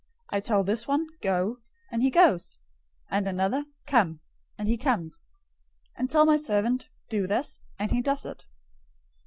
I 0.31 0.39
tell 0.39 0.63
this 0.63 0.87
one, 0.87 1.05
'Go,' 1.21 1.59
and 1.91 2.01
he 2.01 2.09
goes; 2.09 2.57
and 3.11 3.23
tell 3.25 3.33
another, 3.35 3.65
'Come,' 3.85 4.19
and 4.57 4.67
he 4.67 4.75
comes; 4.75 5.29
and 5.95 6.09
tell 6.09 6.25
my 6.25 6.37
servant, 6.37 6.89
'Do 7.09 7.27
this,' 7.27 7.59
and 7.77 7.91
he 7.91 8.01
does 8.01 8.25
it." 8.25 8.45